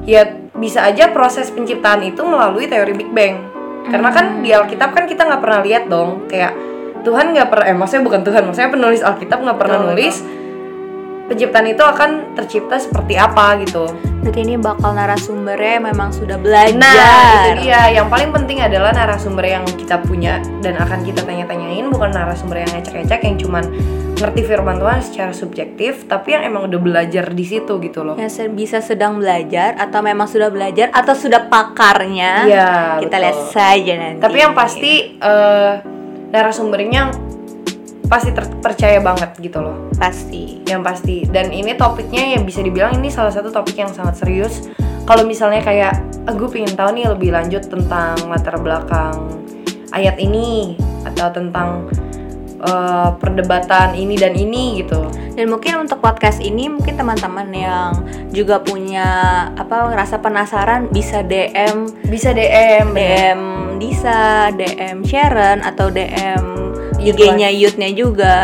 ya 0.06 0.24
bisa 0.54 0.86
aja 0.86 1.10
proses 1.10 1.50
penciptaan 1.50 2.06
itu 2.06 2.22
melalui 2.22 2.70
teori 2.70 2.94
Big 2.94 3.10
Bang. 3.10 3.51
Karena 3.88 4.08
kan 4.14 4.26
di 4.44 4.50
Alkitab 4.54 4.90
kan 4.94 5.04
kita 5.10 5.26
nggak 5.26 5.42
pernah 5.42 5.60
lihat 5.64 5.84
dong 5.90 6.26
kayak 6.30 6.54
Tuhan 7.02 7.34
nggak 7.34 7.48
pernah 7.50 7.64
eh 7.66 7.76
maksudnya 7.76 8.04
bukan 8.06 8.22
Tuhan 8.22 8.42
maksudnya 8.46 8.70
penulis 8.70 9.00
Alkitab 9.02 9.38
nggak 9.42 9.58
pernah 9.58 9.78
Betul, 9.82 9.88
nulis 9.90 10.16
penciptaan 11.26 11.66
itu 11.66 11.82
akan 11.82 12.10
tercipta 12.38 12.76
seperti 12.78 13.14
apa 13.18 13.58
gitu 13.62 13.90
Berarti 14.22 14.40
ini 14.46 14.54
bakal 14.54 14.94
narasumbernya 14.94 15.82
memang 15.82 16.14
sudah 16.14 16.38
belajar. 16.38 16.78
Nah, 16.78 17.42
itu 17.58 17.66
dia. 17.66 17.90
Yang 17.90 18.06
paling 18.06 18.30
penting 18.30 18.62
adalah 18.62 18.94
narasumber 18.94 19.42
yang 19.42 19.66
kita 19.66 19.98
punya 19.98 20.38
dan 20.62 20.78
akan 20.78 21.02
kita 21.02 21.26
tanya-tanyain 21.26 21.90
bukan 21.90 22.14
narasumber 22.14 22.62
yang 22.62 22.70
ngecek-ngecek 22.70 23.18
yang 23.26 23.36
cuman 23.42 23.66
ngerti 24.22 24.40
firman 24.46 24.78
Tuhan 24.78 25.00
secara 25.02 25.32
subjektif, 25.34 26.06
tapi 26.06 26.38
yang 26.38 26.46
emang 26.46 26.70
udah 26.70 26.78
belajar 26.78 27.34
di 27.34 27.42
situ 27.42 27.82
gitu 27.82 28.06
loh. 28.06 28.14
Yang 28.14 28.54
bisa 28.54 28.78
sedang 28.78 29.18
belajar 29.18 29.74
atau 29.74 29.98
memang 29.98 30.30
sudah 30.30 30.48
belajar 30.48 30.94
atau 30.94 31.12
sudah 31.18 31.50
pakarnya. 31.50 32.46
Iya, 32.46 32.70
Kita 33.02 33.18
betul. 33.18 33.24
lihat 33.26 33.38
saja 33.50 33.92
nanti. 33.98 34.20
Tapi 34.22 34.36
yang 34.38 34.54
pasti 34.54 34.92
eh, 35.18 35.72
narasumbernya 36.30 37.02
pasti 38.06 38.30
terpercaya 38.30 39.02
banget 39.02 39.34
gitu 39.42 39.58
loh. 39.58 39.90
pasti. 39.98 40.62
Yang 40.70 40.82
pasti. 40.86 41.16
Dan 41.26 41.50
ini 41.50 41.74
topiknya 41.74 42.38
yang 42.38 42.46
bisa 42.46 42.62
dibilang 42.62 42.94
ini 42.94 43.10
salah 43.10 43.34
satu 43.34 43.50
topik 43.50 43.74
yang 43.74 43.90
sangat 43.90 44.22
serius. 44.22 44.70
Kalau 45.02 45.26
misalnya 45.26 45.66
kayak, 45.66 45.98
ah, 46.30 46.34
gue 46.34 46.46
pengen 46.46 46.78
tahu 46.78 46.94
nih 46.94 47.10
lebih 47.10 47.34
lanjut 47.34 47.66
tentang 47.66 48.14
latar 48.30 48.54
belakang 48.62 49.42
ayat 49.90 50.16
ini 50.22 50.78
atau 51.02 51.28
tentang 51.34 51.90
eh, 52.62 53.10
perdebatan 53.18 53.98
ini 53.98 54.14
dan 54.14 54.32
ini 54.38 54.82
gitu. 54.82 55.10
Dan 55.34 55.50
mungkin 55.50 55.82
untuk 55.82 55.98
podcast 55.98 56.38
ini 56.38 56.70
mungkin 56.70 56.94
teman-teman 56.94 57.48
yang 57.50 57.90
juga 58.30 58.62
punya 58.62 59.08
apa 59.58 59.92
rasa 59.92 60.22
penasaran 60.22 60.88
bisa 60.88 61.20
DM 61.26 61.90
Bisa 62.06 62.30
DM, 62.32 62.94
DM 62.94 63.40
Disa, 63.82 64.54
DM 64.54 65.02
Sharon 65.02 65.64
atau 65.66 65.90
DM 65.90 66.61
Youth 67.02 67.18
IG-nya 67.18 67.48
Youth-nya 67.50 67.90
juga. 67.92 68.36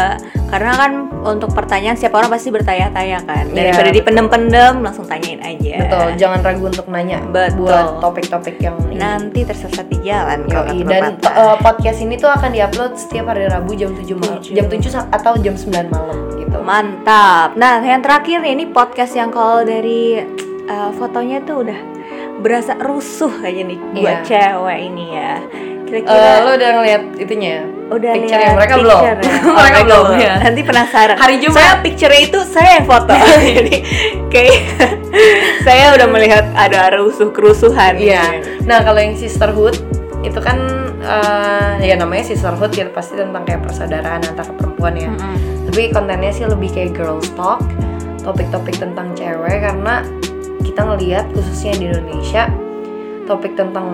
Karena 0.48 0.72
kan 0.74 0.92
untuk 1.22 1.52
pertanyaan 1.52 1.92
setiap 1.92 2.16
orang 2.16 2.32
pasti 2.32 2.48
bertanya-tanya 2.48 3.20
kan. 3.22 3.44
Iya, 3.48 3.68
Daripada 3.68 3.88
betul. 3.88 3.96
dipendem-pendem 4.00 4.74
langsung 4.80 5.04
tanyain 5.04 5.38
aja. 5.38 5.74
Betul, 5.84 6.08
jangan 6.16 6.38
ragu 6.40 6.64
untuk 6.64 6.86
nanya 6.88 7.20
Betul. 7.22 7.68
buat 7.68 8.00
topik-topik 8.00 8.56
yang. 8.58 8.76
Nanti 8.88 9.44
tersesat 9.44 9.86
di 9.86 10.00
jalan 10.02 10.48
Yoi, 10.48 10.82
dan 10.82 11.20
uh, 11.22 11.54
podcast 11.60 12.00
ini 12.00 12.16
tuh 12.16 12.28
akan 12.28 12.50
diupload 12.50 12.96
setiap 12.96 13.28
hari 13.28 13.44
Rabu 13.44 13.76
jam 13.76 13.92
7 13.92 14.08
malam, 14.16 14.40
jam 14.40 14.66
7 14.66 14.88
sa- 14.88 15.08
atau 15.12 15.36
jam 15.36 15.52
9 15.52 15.68
malam 15.92 16.16
gitu. 16.34 16.58
Mantap. 16.64 17.52
Nah, 17.54 17.84
yang 17.84 18.00
terakhir 18.00 18.40
nih, 18.40 18.56
ini 18.56 18.64
podcast 18.66 19.12
yang 19.12 19.28
kalau 19.28 19.62
dari 19.62 20.24
uh, 20.64 20.90
fotonya 20.96 21.44
tuh 21.44 21.68
udah 21.68 21.78
berasa 22.38 22.72
rusuh 22.78 23.34
aja 23.42 23.62
nih 23.62 23.78
buat 23.92 24.24
Iya. 24.24 24.24
cewek 24.24 24.78
ini 24.80 25.04
ya. 25.12 25.34
Kira-kira 25.84 26.30
lo 26.40 26.50
udah 26.56 26.70
ngeliat 26.72 27.02
itunya 27.18 27.50
ya? 27.52 27.62
Udah 27.88 28.10
picture 28.14 28.36
lihat 28.36 28.48
yang 28.52 28.56
mereka 28.56 28.74
belum? 28.78 29.00
Oh, 29.48 29.62
Mereka 29.64 29.80
belum, 29.88 30.06
ya. 30.20 30.34
Nanti 30.44 30.60
penasaran. 30.62 31.16
Hari 31.16 31.36
Jumat. 31.40 31.56
Saya 31.56 31.72
picture 31.80 32.14
itu 32.14 32.38
saya 32.44 32.70
yang 32.80 32.86
foto. 32.86 33.12
Jadi 33.58 33.76
kayak 34.28 34.56
saya 35.64 35.96
udah 35.96 36.08
melihat 36.08 36.44
ada 36.52 36.92
rusuh 37.00 37.32
kerusuhan. 37.32 37.96
Iya. 37.96 38.44
Nah 38.68 38.84
kalau 38.84 39.00
yang 39.00 39.16
sisterhood 39.16 39.76
itu 40.20 40.38
kan 40.42 40.58
eh, 41.00 41.88
ya 41.88 41.94
namanya 41.96 42.26
sisterhood 42.26 42.74
ya 42.74 42.90
pasti 42.90 43.16
tentang 43.16 43.46
kayak 43.46 43.64
persaudaraan 43.64 44.20
antara 44.22 44.52
perempuan 44.52 44.94
ya. 44.94 45.10
Mm-mm. 45.10 45.68
Tapi 45.72 45.92
kontennya 45.92 46.32
sih 46.32 46.44
lebih 46.48 46.72
kayak 46.74 46.96
girls 46.96 47.28
talk, 47.36 47.60
topik-topik 48.24 48.76
tentang 48.76 49.12
cewek 49.16 49.62
karena 49.62 50.04
kita 50.64 50.80
ngelihat 50.84 51.26
khususnya 51.32 51.72
di 51.76 51.84
Indonesia 51.92 52.50
topik 53.28 53.52
tentang 53.52 53.86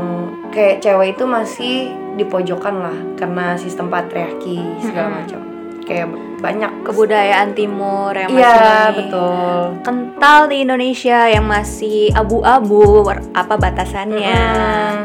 kayak 0.54 0.78
cewek 0.78 1.18
itu 1.18 1.24
masih 1.26 1.74
dipojokkan 2.14 2.74
lah 2.78 2.98
karena 3.18 3.58
sistem 3.58 3.90
patriarki 3.90 4.62
segala 4.78 5.10
Mm-mm. 5.10 5.18
macam. 5.18 5.40
Kayak 5.84 6.06
banyak 6.40 6.72
Kebudayaan 6.86 7.48
timur 7.52 8.14
yang 8.16 8.30
Iya 8.32 8.56
masih 8.56 8.96
betul. 8.96 9.60
kental 9.84 10.40
di 10.48 10.56
Indonesia 10.64 11.18
yang 11.28 11.44
masih 11.44 12.14
abu-abu 12.14 13.04
apa 13.34 13.54
batasannya. 13.58 14.38
Mm. 14.38 14.96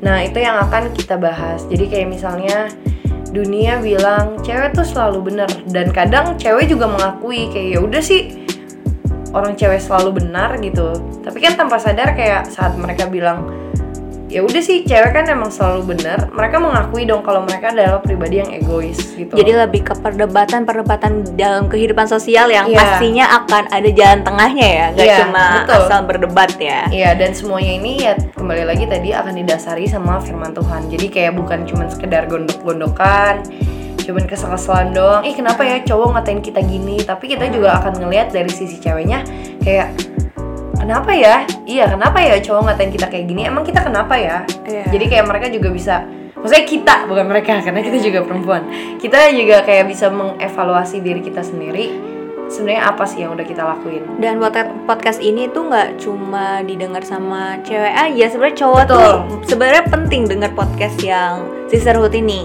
Nah 0.00 0.16
itu 0.22 0.38
yang 0.40 0.56
akan 0.62 0.94
kita 0.94 1.18
bahas. 1.20 1.66
Jadi 1.68 1.90
kayak 1.90 2.08
misalnya 2.08 2.72
dunia 3.34 3.82
bilang 3.82 4.38
cewek 4.46 4.78
tuh 4.78 4.86
selalu 4.86 5.34
benar 5.34 5.50
dan 5.66 5.90
kadang 5.90 6.38
cewek 6.38 6.70
juga 6.70 6.86
mengakui 6.86 7.50
kayak 7.50 7.68
ya 7.74 7.78
udah 7.82 7.98
sih 7.98 8.43
orang 9.34 9.58
cewek 9.58 9.82
selalu 9.82 10.22
benar 10.22 10.56
gitu. 10.62 10.94
Tapi 11.20 11.38
kan 11.42 11.58
tanpa 11.58 11.82
sadar 11.82 12.14
kayak 12.14 12.48
saat 12.48 12.78
mereka 12.78 13.10
bilang 13.10 13.50
ya 14.34 14.42
udah 14.42 14.58
sih 14.58 14.82
cewek 14.82 15.14
kan 15.14 15.30
emang 15.30 15.46
selalu 15.46 15.94
benar, 15.94 16.26
mereka 16.34 16.58
mengakui 16.58 17.06
dong 17.06 17.22
kalau 17.22 17.46
mereka 17.46 17.70
adalah 17.70 18.02
pribadi 18.02 18.42
yang 18.42 18.50
egois 18.50 18.98
gitu. 19.14 19.30
Jadi 19.30 19.54
lebih 19.54 19.86
ke 19.86 19.94
perdebatan-perdebatan 19.94 21.38
dalam 21.38 21.70
kehidupan 21.70 22.10
sosial 22.10 22.50
yang 22.50 22.66
Iya. 22.66 22.74
pastinya 22.82 23.30
akan 23.38 23.70
ada 23.70 23.90
jalan 23.94 24.26
tengahnya 24.26 24.66
ya, 24.66 24.86
nggak 24.90 25.06
Iya, 25.06 25.18
cuma 25.22 25.44
betul. 25.62 25.78
asal 25.86 26.00
berdebat 26.02 26.50
ya. 26.58 26.82
Iya 26.90 27.10
dan 27.14 27.30
semuanya 27.30 27.72
ini 27.78 27.92
ya 28.02 28.18
kembali 28.34 28.64
lagi 28.66 28.84
tadi 28.90 29.14
akan 29.14 29.34
didasari 29.38 29.86
sama 29.86 30.18
firman 30.18 30.50
Tuhan. 30.50 30.90
Jadi 30.90 31.06
kayak 31.14 31.38
bukan 31.38 31.62
cuman 31.70 31.86
sekedar 31.86 32.26
gondok-gondokan, 32.26 33.38
cuman 34.04 34.28
kesel-keselan 34.28 34.92
doang. 34.92 35.24
Ih 35.24 35.32
kenapa 35.32 35.64
ya 35.64 35.80
cowok 35.80 36.20
ngatain 36.20 36.44
kita 36.44 36.60
gini? 36.60 37.00
Tapi 37.00 37.24
kita 37.32 37.48
juga 37.48 37.80
akan 37.80 38.04
ngelihat 38.04 38.36
dari 38.36 38.52
sisi 38.52 38.76
ceweknya 38.76 39.24
kayak 39.64 39.96
kenapa 40.76 41.10
ya? 41.16 41.48
Iya 41.64 41.88
kenapa 41.88 42.20
ya 42.20 42.36
cowok 42.44 42.68
ngatain 42.68 42.92
kita 42.92 43.06
kayak 43.08 43.24
gini? 43.24 43.48
Emang 43.48 43.64
kita 43.64 43.80
kenapa 43.80 44.14
ya? 44.20 44.44
Iya. 44.68 44.92
Jadi 44.92 45.04
kayak 45.08 45.24
mereka 45.24 45.46
juga 45.48 45.72
bisa 45.72 46.04
Maksudnya 46.44 46.66
kita, 46.68 46.94
bukan 47.08 47.24
mereka, 47.24 47.56
karena 47.64 47.80
kita 47.80 47.98
juga 48.04 48.20
perempuan 48.20 48.68
Kita 49.00 49.32
juga 49.32 49.64
kayak 49.64 49.88
bisa 49.88 50.12
mengevaluasi 50.12 51.00
diri 51.00 51.24
kita 51.24 51.40
sendiri 51.40 52.12
Sebenarnya 52.52 52.92
apa 52.92 53.08
sih 53.08 53.24
yang 53.24 53.32
udah 53.32 53.48
kita 53.48 53.64
lakuin 53.64 54.04
Dan 54.20 54.36
podcast 54.84 55.24
ini 55.24 55.48
tuh 55.48 55.72
nggak 55.72 55.96
cuma 56.04 56.60
didengar 56.60 57.00
sama 57.00 57.56
cewek 57.64 57.96
aja, 57.96 58.28
sebenarnya 58.28 58.56
cowok 58.60 58.82
Betul. 58.84 59.00
tuh 59.00 59.12
sebenarnya 59.48 59.84
penting 59.88 60.22
dengar 60.28 60.52
podcast 60.52 61.00
yang 61.00 61.48
sisterhood 61.72 62.12
ini. 62.12 62.44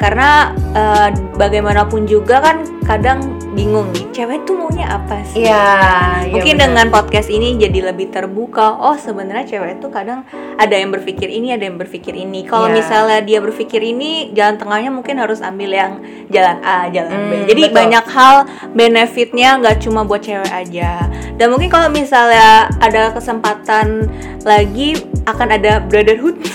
Karena 0.00 0.48
eh, 0.72 1.08
bagaimanapun 1.36 2.08
juga 2.08 2.40
kan 2.40 2.64
kadang 2.88 3.20
bingung 3.52 3.92
nih, 3.92 4.08
cewek 4.16 4.48
tuh 4.48 4.56
maunya 4.56 4.88
apa 4.88 5.20
sih? 5.28 5.44
Iya 5.44 6.24
Mungkin 6.32 6.56
benar. 6.56 6.66
dengan 6.72 6.86
podcast 6.88 7.28
ini 7.28 7.60
jadi 7.60 7.92
lebih 7.92 8.08
terbuka. 8.08 8.80
Oh, 8.80 8.96
sebenarnya 8.96 9.44
cewek 9.44 9.78
tuh 9.78 9.92
kadang 9.92 10.24
ada 10.56 10.72
yang 10.72 10.88
berpikir 10.88 11.28
ini, 11.28 11.52
ada 11.52 11.68
yang 11.68 11.76
berpikir 11.76 12.16
ini. 12.16 12.48
Kalau 12.48 12.72
Iya. 12.72 12.80
misalnya 12.80 13.18
dia 13.20 13.38
berpikir 13.44 13.82
ini, 13.82 14.32
jalan 14.32 14.56
tengahnya 14.56 14.88
mungkin 14.88 15.20
harus 15.20 15.44
ambil 15.44 15.68
yang 15.68 15.92
jalan 16.32 16.56
A, 16.64 16.88
jalan 16.88 17.12
B. 17.28 17.32
Hmm, 17.36 17.44
Jadi 17.44 17.62
betul. 17.68 17.76
banyak 17.76 18.04
hal 18.08 18.34
benefitnya 18.72 19.48
nggak 19.60 19.76
cuma 19.82 20.00
buat 20.02 20.24
cewek 20.24 20.48
aja. 20.48 21.04
Dan 21.36 21.52
mungkin 21.52 21.68
kalau 21.68 21.92
misalnya 21.92 22.70
ada 22.80 23.12
kesempatan 23.12 24.08
lagi 24.48 24.96
akan 25.28 25.48
ada 25.52 25.84
brotherhood. 25.84 26.40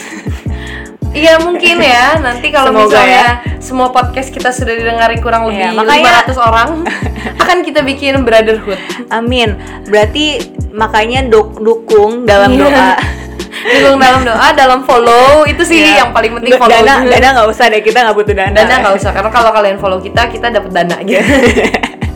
Iya 1.15 1.39
mungkin 1.39 1.79
ya. 1.79 2.19
Nanti 2.19 2.51
kalau 2.51 2.75
misalnya 2.75 3.39
semua 3.57 3.87
podcast 3.89 4.29
kita 4.29 4.51
sudah 4.51 4.75
didengari 4.75 5.17
kurang 5.17 5.47
Iya, 5.47 5.71
lebih 5.71 5.79
makanya- 5.79 6.27
500 6.27 6.35
orang 6.37 6.69
akan 7.41 7.57
kita 7.63 7.79
bikin 7.81 8.21
brotherhood. 8.21 8.77
Amin. 9.09 9.55
Berarti 9.85 10.43
makanya 10.69 11.23
duk- 11.23 11.57
dukung 11.57 12.23
dalam 12.23 12.51
Iya. 12.51 12.61
doa. 12.61 12.89
dukung 13.79 13.97
dalam 13.97 14.21
doa 14.21 14.47
dalam 14.51 14.83
follow. 14.83 15.47
Itu 15.47 15.63
sih 15.63 15.79
Iya. 15.81 16.03
yang 16.03 16.09
paling 16.11 16.35
penting 16.35 16.51
follow 16.53 16.75
dana 16.75 17.01
dana 17.01 17.27
nggak 17.33 17.47
usah 17.47 17.65
deh 17.67 17.79
kita 17.79 17.97
nggak 18.03 18.13
butuh 18.13 18.35
dana. 18.35 18.51
Dana 18.53 18.73
nggak 18.83 18.95
usah 18.95 19.09
karena 19.09 19.31
kalau 19.31 19.49
kalian 19.49 19.77
follow 19.79 19.97
kita 19.97 20.27
kita 20.27 20.51
dapat 20.51 20.71
dana 20.71 20.99
gitu. 21.01 21.23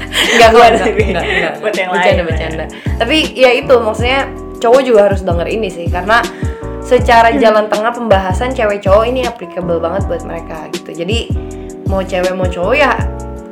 Nggak 0.09 0.49
Buat 0.51 0.71
nggak 0.73 0.89
ini, 0.89 1.05
nggak 1.09 1.23
nggak. 1.23 1.53
Buat 1.61 1.73
yang 1.75 1.89
bercanda 1.89 2.23
bercanda. 2.25 2.65
tapi 2.97 3.17
ya 3.33 3.49
itu 3.51 3.71
maksudnya 3.71 4.25
cowok 4.57 4.81
juga 4.83 4.99
harus 5.07 5.21
denger 5.23 5.47
ini 5.47 5.69
sih 5.69 5.85
karena 5.87 6.19
secara 6.89 7.29
Hmm. 7.29 7.37
jalan 7.37 7.65
tengah 7.69 7.93
pembahasan 7.93 8.49
cewek 8.49 8.81
cowok 8.81 9.05
ini 9.05 9.21
applicable 9.21 9.77
banget 9.77 10.09
buat 10.09 10.25
mereka 10.25 10.65
gitu 10.73 10.89
jadi 10.95 11.29
mau 11.85 12.01
cewek 12.01 12.33
mau 12.33 12.45
cowok 12.45 12.73
ya 12.73 12.97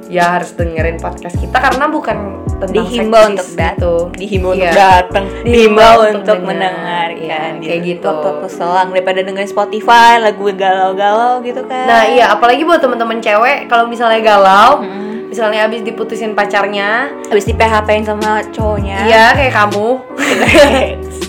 ya 0.08 0.26
harus 0.34 0.56
dengerin 0.56 0.98
podcast 0.98 1.36
kita 1.36 1.54
karena 1.54 1.86
bukan 1.86 2.40
tentang 2.58 2.74
dihimbau 2.74 3.22
seksis 3.28 3.36
untuk 3.36 3.50
datang, 3.54 3.76
gitu. 3.76 3.94
dihimbau 4.18 4.52
Iya. 4.52 4.64
untuk 4.64 4.74
datang, 4.74 5.26
Dihimbau 5.44 5.94
untuk 6.00 6.10
untuk 6.16 6.26
dengar. 6.34 6.48
mendengarkan, 6.48 7.52
Iya, 7.54 7.62
kayak 7.62 7.82
gitu. 7.86 8.08
Waktu-waktu 8.08 8.48
selang 8.50 8.88
daripada 8.90 9.20
dengerin 9.22 9.46
Spotify 9.46 10.12
lagu 10.18 10.42
galau-galau 10.50 11.34
gitu 11.44 11.62
kan. 11.62 11.86
Nah 11.86 12.02
iya 12.08 12.32
apalagi 12.32 12.64
buat 12.64 12.80
teman-teman 12.80 13.20
cewek 13.20 13.68
kalau 13.68 13.86
misalnya 13.86 14.24
galau, 14.24 14.80
Mm. 14.80 15.28
misalnya 15.28 15.68
abis 15.68 15.84
diputusin 15.84 16.32
pacarnya, 16.34 17.12
Habis 17.28 17.44
di 17.44 17.54
PHP-in 17.54 18.02
sama 18.02 18.42
cowoknya. 18.50 19.06
iya 19.06 19.36
kayak 19.36 19.54
kamu, 19.54 19.88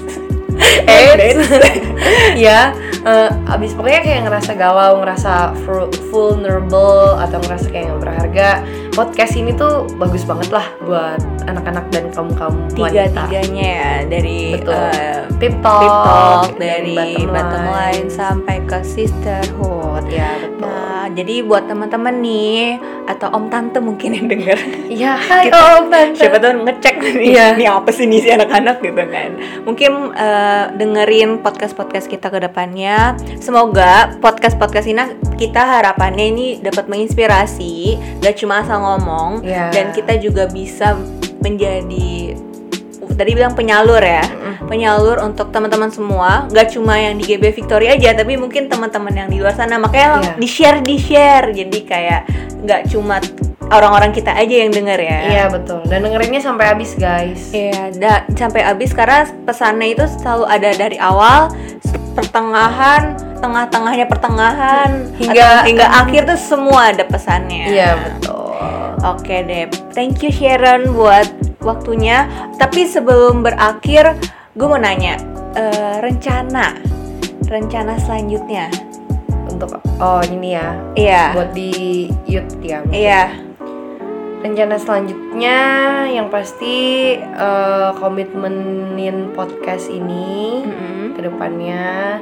Eits. 0.58 1.48
ya 2.46 2.74
eh, 3.04 3.30
abis 3.48 3.72
pokoknya 3.74 4.00
kayak 4.02 4.20
ngerasa 4.28 4.52
galau, 4.58 5.00
ngerasa 5.00 5.54
vulnerable 6.10 7.18
atau 7.18 7.38
ngerasa 7.42 7.66
kayak 7.70 7.84
nggak 7.92 8.02
berharga, 8.02 8.50
podcast 8.98 9.38
ini 9.38 9.54
tuh 9.54 9.86
bagus 9.94 10.26
banget 10.26 10.50
lah 10.50 10.66
buat 10.82 11.22
anak-anak 11.46 11.86
dan 11.94 12.10
kaum 12.10 12.34
kaum 12.34 12.66
tiga-tiganya 12.74 13.62
ya 13.62 13.92
dari 14.02 14.58
Betul. 14.58 14.74
eh, 14.74 15.18
Pip 15.38 15.54
talk, 15.62 15.78
Pip 15.78 15.94
Talk, 16.02 16.50
dari 16.58 16.98
dari 16.98 17.22
bottom, 17.22 17.62
line 17.70 18.10
sampai 18.10 18.58
ke 18.66 18.82
sisterhood. 18.82 20.02
Ya 20.10 20.34
betul. 20.42 20.66
Nah, 20.66 21.06
jadi 21.14 21.46
buat 21.46 21.70
teman-teman 21.70 22.18
nih 22.18 22.74
atau 23.06 23.30
om 23.32 23.46
tante 23.46 23.78
mungkin 23.78 24.12
yang 24.12 24.26
denger 24.26 24.58
Iya, 24.90 25.14
hai 25.30 25.46
Kita- 25.46 25.78
om 25.78 25.86
tante. 25.88 26.18
siapa 26.18 26.42
tahu 26.42 26.66
ngecek 26.66 26.94
nih, 26.98 27.14
Iya. 27.30 27.46
nih 27.62 27.68
apa 27.70 27.90
sih 27.94 28.04
nih 28.04 28.18
si 28.18 28.28
anak-anak 28.34 28.82
gitu 28.82 28.98
kan. 28.98 29.30
Mungkin 29.62 29.90
eh, 30.10 30.64
dengerin 30.74 31.38
podcast-podcast 31.38 32.10
kita 32.10 32.34
ke 32.34 32.42
depannya. 32.42 33.14
Semoga 33.38 34.18
podcast-podcast 34.18 34.90
ini 34.90 35.02
kita 35.38 35.62
harapannya 35.62 36.34
ini 36.34 36.46
dapat 36.58 36.90
menginspirasi, 36.90 37.94
gak 38.18 38.34
cuma 38.34 38.58
asal 38.58 38.82
ngomong 38.88 39.42
Iya. 39.42 39.68
dan 39.70 39.92
kita 39.92 40.16
juga 40.16 40.46
bisa 40.46 40.96
menjadi 41.38 42.34
tadi 43.08 43.34
bilang 43.34 43.52
penyalur 43.52 43.98
ya. 43.98 44.22
Penyalur 44.62 45.18
untuk 45.18 45.50
teman-teman 45.50 45.88
semua, 45.88 46.46
gak 46.48 46.70
cuma 46.70 46.94
yang 46.94 47.16
di 47.16 47.26
GB 47.26 47.50
Victoria 47.52 47.96
aja, 47.96 48.14
tapi 48.14 48.36
mungkin 48.36 48.68
teman-teman 48.68 49.10
yang 49.10 49.28
di 49.28 49.40
luar 49.40 49.56
sana. 49.56 49.74
Makanya 49.74 50.08
Iya. 50.20 50.32
di-share 50.36 50.78
di-share. 50.80 51.46
Jadi 51.50 51.78
kayak 51.82 52.22
gak 52.62 52.86
cuma 52.86 53.18
orang-orang 53.68 54.12
kita 54.12 54.30
aja 54.30 54.54
yang 54.62 54.70
denger 54.70 54.98
ya. 54.98 55.18
Iya 55.24 55.44
betul. 55.50 55.82
Dan 55.84 56.04
dengerinnya 56.04 56.38
sampai 56.38 56.68
habis 56.68 56.94
guys. 56.94 57.50
Iya, 57.50 57.90
da- 57.96 58.24
sampai 58.30 58.62
habis 58.62 58.92
karena 58.92 59.26
pesannya 59.42 59.92
itu 59.92 60.04
selalu 60.20 60.44
ada 60.46 60.70
dari 60.72 60.96
awal, 60.96 61.50
pertengahan, 62.18 63.14
tengah-tengahnya 63.38 64.06
pertengahan, 64.10 64.90
Hingga- 65.14 65.62
atau 65.62 65.66
hingga 65.70 65.86
akhir 65.86 66.22
tuh 66.26 66.40
semua 66.40 66.90
ada 66.90 67.06
pesannya. 67.06 67.70
Iya 67.70 67.90
betul. 67.94 68.34
Oke 69.06 69.46
deh, 69.46 69.70
thank 69.94 70.18
you 70.26 70.34
Sharon 70.34 70.90
buat 70.90 71.30
waktunya. 71.62 72.26
Tapi 72.58 72.82
sebelum 72.82 73.46
berakhir, 73.46 74.18
gue 74.58 74.66
mau 74.66 74.74
nanya 74.74 75.14
eh, 75.54 76.02
rencana, 76.02 76.74
rencana 77.46 77.94
selanjutnya. 78.02 78.66
Untuk 79.46 79.78
oh 80.02 80.22
ini 80.26 80.58
ya. 80.58 80.74
Iya, 80.92 81.22
Buat 81.32 81.50
di 81.54 81.70
youth 82.26 82.58
ya. 82.58 82.82
iya, 82.90 83.22
Rencana 84.38 84.78
selanjutnya 84.78 85.56
yang 86.10 86.30
pasti 86.30 86.76
eh, 87.18 87.90
komitmenin 87.98 89.34
podcast 89.34 89.90
ini 89.90 90.62
Mm-mm. 90.62 90.97
ke 90.97 90.97
depannya 91.22 92.18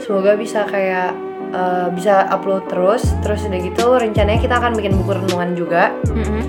semoga 0.00 0.34
bisa 0.34 0.64
kayak 0.64 1.12
eh, 1.52 1.86
bisa 1.92 2.28
upload 2.32 2.66
terus 2.68 3.04
terus 3.20 3.44
udah 3.44 3.60
gitu 3.60 3.86
rencananya 3.94 4.40
kita 4.40 4.56
akan 4.58 4.72
bikin 4.76 4.96
buku 5.00 5.12
renungan 5.22 5.50
juga 5.54 5.92
Mm-mm. 6.12 6.42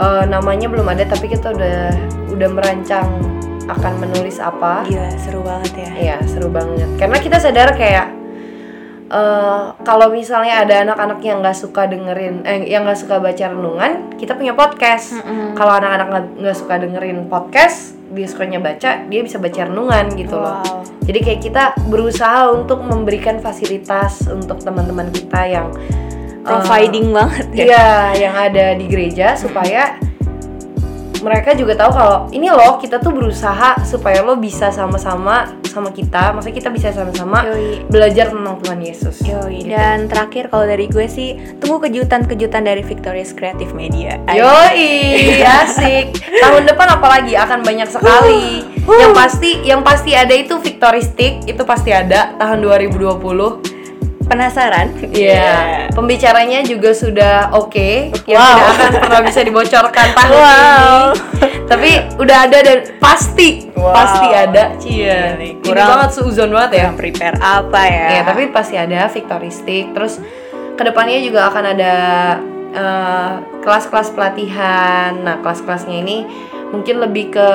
Eh, 0.00 0.24
namanya 0.32 0.64
belum 0.72 0.88
ada 0.88 1.04
tapi 1.04 1.28
kita 1.28 1.52
udah 1.52 1.92
udah 2.32 2.48
merancang 2.48 3.04
akan 3.68 3.92
menulis 4.00 4.40
apa 4.40 4.88
Gila, 4.88 5.12
seru 5.20 5.44
banget 5.44 5.72
ya. 5.76 5.90
Iya 5.92 6.16
seru 6.24 6.48
banget 6.48 6.88
karena 6.96 7.20
kita 7.20 7.36
sadar 7.36 7.76
kayak 7.76 8.08
eh 9.10 9.62
kalau 9.84 10.08
misalnya 10.08 10.62
ada 10.64 10.86
anak-anak 10.88 11.20
yang 11.20 11.42
nggak 11.44 11.58
suka 11.58 11.84
dengerin 11.84 12.46
eh 12.48 12.64
yang 12.64 12.86
nggak 12.88 12.96
suka 12.96 13.18
baca 13.20 13.44
renungan 13.50 14.14
kita 14.16 14.38
punya 14.38 14.54
podcast 14.56 15.18
Mm-mm. 15.20 15.52
kalau 15.58 15.76
anak-anak 15.76 16.30
nggak 16.38 16.56
suka 16.56 16.78
dengerin 16.80 17.26
podcast 17.28 17.99
dia 18.10 18.26
sukanya 18.26 18.58
baca 18.58 19.06
dia 19.06 19.20
bisa 19.22 19.38
baca 19.38 19.66
renungan 19.66 20.06
gitu 20.18 20.36
loh 20.36 20.58
Wow. 20.60 20.82
jadi 21.06 21.18
kayak 21.22 21.40
kita 21.40 21.62
berusaha 21.86 22.50
untuk 22.50 22.82
memberikan 22.82 23.38
fasilitas 23.38 24.26
untuk 24.26 24.58
teman-teman 24.60 25.08
kita 25.14 25.40
yang 25.46 25.68
eh, 25.78 26.44
Providing 26.44 27.12
banget 27.14 27.46
ya. 27.54 27.64
Iya, 27.64 27.88
yang 28.28 28.34
ada 28.34 28.66
di 28.74 28.84
gereja 28.88 29.36
supaya 29.36 29.94
mereka 31.20 31.52
juga 31.56 31.76
tahu 31.76 31.90
kalau 31.92 32.18
ini 32.32 32.48
loh 32.48 32.80
kita 32.80 33.00
tuh 33.00 33.12
berusaha 33.12 33.76
supaya 33.84 34.24
lo 34.24 34.36
bisa 34.36 34.72
sama-sama 34.72 35.56
sama 35.70 35.94
kita, 35.94 36.34
maksudnya 36.34 36.56
kita 36.58 36.70
bisa 36.74 36.88
sama-sama 36.90 37.46
belajar 37.86 38.34
tentang 38.34 38.58
Tuhan 38.58 38.80
Yesus. 38.82 39.22
Yoi. 39.22 39.62
Gitu. 39.62 39.70
Dan 39.70 40.10
terakhir 40.10 40.50
kalau 40.50 40.66
dari 40.66 40.90
gue 40.90 41.06
sih 41.06 41.38
tunggu 41.62 41.86
kejutan-kejutan 41.86 42.66
dari 42.66 42.82
Victorious 42.82 43.30
Creative 43.30 43.70
Media. 43.70 44.18
Yoi, 44.26 45.38
asik. 45.46 46.18
Tahun 46.18 46.66
depan 46.66 46.98
apalagi 46.98 47.38
akan 47.38 47.62
banyak 47.62 47.86
sekali. 47.86 48.66
Yang 48.90 49.12
pasti 49.14 49.50
yang 49.62 49.86
pasti 49.86 50.18
ada 50.18 50.34
itu 50.34 50.58
Victory 50.58 51.04
Stick, 51.06 51.46
itu 51.46 51.62
pasti 51.62 51.94
ada 51.94 52.34
tahun 52.42 52.66
2020. 52.66 53.69
Penasaran? 54.30 54.94
Iya. 55.04 55.90
Pembicaranya 55.90 56.62
juga 56.62 56.94
sudah 56.94 57.50
oke, 57.50 58.14
yang 58.24 58.38
Wow. 58.38 58.46
tidak 58.46 58.70
akan 58.70 58.92
pernah 58.96 59.20
bisa 59.20 59.40
dibocorkan 59.42 60.08
tahun 60.16 60.30
Wow. 60.32 61.02
ini. 61.10 61.66
Tapi 61.66 61.90
udah 62.16 62.38
ada 62.46 62.58
dan 62.60 62.78
pasti 62.96 63.70
Wow. 63.72 63.90
pasti 63.90 64.26
ada. 64.28 64.64
Iya 64.78 65.34
nih, 65.34 65.50
Ini 65.56 65.66
kurang- 65.66 65.90
banget 65.92 66.10
seuzon 66.14 66.50
banget 66.50 66.70
ya. 66.72 66.82
Yang 66.84 66.96
prepare 66.96 67.36
apa 67.36 67.82
ya? 67.84 68.06
Iya, 68.08 68.22
tapi 68.24 68.42
pasti 68.48 68.74
ada 68.74 69.06
Victory 69.06 69.50
Stick. 69.50 69.90
Terus 69.90 70.22
ke 70.72 70.82
depannya 70.82 71.18
juga 71.18 71.50
akan 71.50 71.64
ada 71.68 71.94
eh, 72.70 73.32
kelas-kelas 73.60 74.14
pelatihan. 74.14 75.18
Nah, 75.18 75.42
kelas-kelasnya 75.42 75.96
ini 75.96 76.22
mungkin 76.70 77.02
lebih 77.02 77.34
ke 77.34 77.48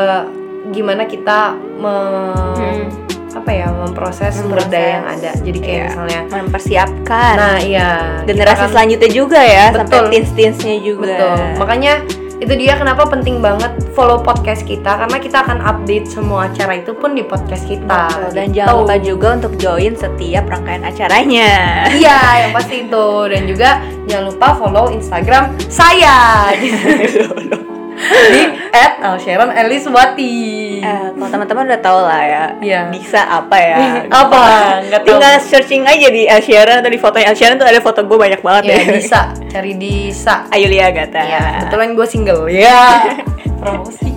gimana 0.68 1.06
kita 1.06 1.56
me- 1.56 2.36
Hmm. 2.54 2.88
Apa 3.36 3.52
ya 3.52 3.68
memproses 3.70 4.32
sumber 4.34 4.64
daya 4.66 4.90
yang 4.98 5.06
ada. 5.06 5.32
Jadi 5.36 5.60
kayak 5.60 5.76
Iya. 5.76 5.86
misalnya 5.86 6.20
mempersiapkan. 6.32 7.36
Nah 7.36 7.58
iya 7.60 7.90
generasi 8.24 8.64
kan- 8.64 8.72
selanjutnya 8.72 9.10
juga 9.12 9.40
ya, 9.40 9.66
Betul. 9.70 9.80
sampai 9.86 10.00
teens-teensnya 10.10 10.76
juga. 10.80 11.04
Betul 11.06 11.38
Makanya 11.60 11.94
itu 12.36 12.52
dia 12.54 12.76
kenapa 12.76 13.08
penting 13.08 13.40
banget 13.40 13.72
follow 13.96 14.20
podcast 14.20 14.64
kita 14.64 15.00
Karena 15.00 15.18
kita 15.18 15.40
akan 15.40 15.64
update 15.64 16.04
semua 16.06 16.52
acara 16.52 16.76
itu 16.76 16.92
pun 16.92 17.16
di 17.16 17.24
podcast 17.24 17.64
kita 17.64 18.12
Betul, 18.12 18.32
Dan 18.34 18.46
gitu. 18.52 18.56
jangan 18.60 18.76
lupa 18.76 18.96
juga 19.00 19.28
untuk 19.34 19.54
join 19.56 19.94
setiap 19.96 20.44
rangkaian 20.46 20.84
acaranya. 20.84 21.52
Iya 21.90 22.20
yang 22.44 22.52
pasti 22.52 22.84
itu 22.84 23.08
Dan 23.32 23.48
juga 23.48 23.80
jangan 24.04 24.26
lupa 24.28 24.48
follow 24.54 24.92
Instagram 24.92 25.44
saya 25.68 26.52
Di 27.96 28.42
at 28.70 29.00
Alsharon 29.00 29.50
Eliswati 29.50 30.36
Eh, 30.76 31.08
kalau 31.16 31.30
teman-teman 31.32 31.64
udah 31.66 31.82
tahu 31.82 32.00
lah 32.00 32.22
ya, 32.22 32.44
Iya. 32.60 32.82
Disa 32.90 33.22
apa 33.24 33.58
ya? 33.58 34.06
Apa? 34.06 34.40
Nggak 34.84 35.02
tahu. 35.02 35.08
Tinggal 35.08 35.34
searching 35.40 35.82
aja 35.82 36.08
di 36.08 36.28
El 36.28 36.40
Sharon 36.40 36.78
atau 36.78 36.92
di 36.92 37.00
fotonya 37.00 37.32
El 37.32 37.36
Sharon 37.36 37.56
tuh 37.56 37.66
ada 37.66 37.80
foto 37.80 38.04
gue 38.04 38.18
banyak 38.20 38.40
banget 38.40 38.64
Ya 38.66 38.76
ya. 38.76 38.86
bisa 38.92 39.22
Cari 39.48 39.74
di 39.74 40.12
Sa 40.12 40.46
Ayulia 40.48 40.92
Gata. 40.92 41.22
Iya 41.22 41.44
Kebetulan 41.64 41.90
gue 41.94 42.06
single 42.06 42.42
Ya 42.48 43.16
Promosi 43.60 44.12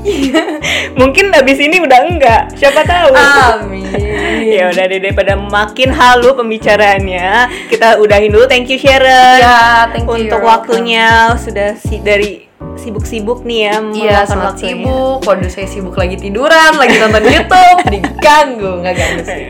Mungkin 0.95 1.31
abis 1.31 1.59
ini 1.59 1.79
udah 1.79 2.01
enggak, 2.03 2.43
siapa 2.55 2.81
tahu. 2.83 3.13
Amin 3.15 3.87
ya 4.57 4.69
udah 4.69 4.85
deh 4.85 4.99
daripada 4.99 5.37
makin 5.37 5.91
halu 5.91 6.33
pembicaraannya, 6.33 7.29
kita 7.69 8.01
udahin 8.01 8.33
dulu. 8.33 8.49
Thank 8.49 8.69
you 8.69 8.79
Sharon. 8.79 9.39
Ya, 9.39 9.89
thank 9.91 10.05
you. 10.05 10.27
Untuk 10.27 10.41
waktunya 10.41 11.37
sudah 11.37 11.77
si 11.77 12.01
dari 12.01 12.48
sibuk-sibuk 12.79 13.43
nih 13.43 13.59
ya 13.67 13.75
Iya, 13.83 14.17
sangat 14.25 14.59
sibuk. 14.59 15.21
Waduh, 15.23 15.51
saya 15.51 15.67
sibuk 15.67 15.95
lagi 15.95 16.17
tiduran, 16.17 16.79
lagi 16.79 16.97
nonton 16.97 17.23
YouTube, 17.27 17.79
diganggu, 17.93 18.71
nggak 18.81 18.95
ganggu 18.95 19.23
sih. 19.27 19.45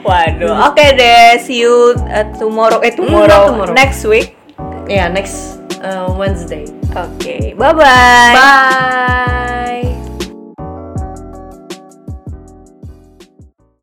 Waduh, 0.00 0.70
oke 0.70 0.84
deh, 0.94 1.40
see 1.40 1.64
you 1.64 1.96
uh, 2.06 2.22
tomorrow 2.36 2.78
eh 2.80 2.94
tomorrow, 2.94 3.26
Enggak, 3.26 3.50
tomorrow. 3.50 3.74
next 3.74 4.04
week. 4.04 4.36
Ya, 4.86 5.10
next 5.10 5.58
uh, 5.82 6.06
Wednesday. 6.14 6.62
Oke, 6.94 7.52
bye 7.58 7.74
bye. 7.74 8.32
Bye. 8.32 9.64